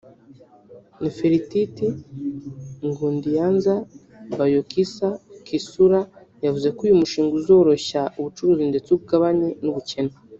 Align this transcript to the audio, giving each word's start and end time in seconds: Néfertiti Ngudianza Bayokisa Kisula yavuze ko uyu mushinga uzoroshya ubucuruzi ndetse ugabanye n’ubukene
Néfertiti 1.01 1.87
Ngudianza 2.87 3.73
Bayokisa 4.37 5.07
Kisula 5.47 5.99
yavuze 6.45 6.67
ko 6.75 6.79
uyu 6.85 6.99
mushinga 7.01 7.33
uzoroshya 7.39 8.01
ubucuruzi 8.19 8.63
ndetse 8.71 8.89
ugabanye 8.97 9.47
n’ubukene 9.63 10.13